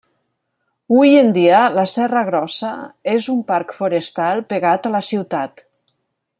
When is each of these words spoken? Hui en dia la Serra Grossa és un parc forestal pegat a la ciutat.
Hui 0.95 1.11
en 1.17 1.27
dia 1.35 1.59
la 1.75 1.83
Serra 1.91 2.23
Grossa 2.31 2.71
és 3.15 3.29
un 3.37 3.45
parc 3.53 3.77
forestal 3.83 4.45
pegat 4.55 4.89
a 4.91 4.97
la 4.99 5.07
ciutat. 5.13 5.65